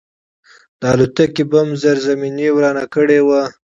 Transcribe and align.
د 0.79 0.81
الوتکې 0.93 1.43
بم 1.51 1.69
زیرزمیني 1.81 2.47
ورانه 2.55 2.85
کړې 2.93 3.19
وه 3.27 3.41